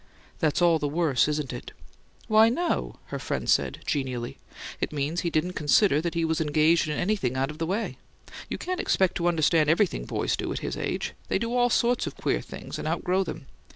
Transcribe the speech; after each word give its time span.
"That's 0.39 0.63
all 0.63 0.79
the 0.79 0.87
worse, 0.87 1.27
isn't 1.27 1.53
it?" 1.53 1.73
"Why, 2.27 2.49
no," 2.49 2.95
her 3.13 3.19
friend 3.19 3.47
said, 3.47 3.81
genially. 3.85 4.39
"It 4.79 4.91
means 4.91 5.21
he 5.21 5.29
didn't 5.29 5.53
consider 5.53 6.01
that 6.01 6.15
he 6.15 6.25
was 6.25 6.41
engaged 6.41 6.87
in 6.87 6.97
anything 6.97 7.35
out 7.37 7.51
of 7.51 7.59
the 7.59 7.67
way. 7.67 7.99
You 8.49 8.57
can't 8.57 8.79
expect 8.79 9.13
to 9.17 9.27
understand 9.27 9.69
everything 9.69 10.05
boys 10.05 10.35
do 10.35 10.51
at 10.53 10.61
his 10.65 10.75
age; 10.75 11.13
they 11.27 11.37
do 11.37 11.55
all 11.55 11.69
sorts 11.69 12.07
of 12.07 12.17
queer 12.17 12.41
things, 12.41 12.79
and 12.79 12.87
outgrow 12.87 13.23
them. 13.23 13.45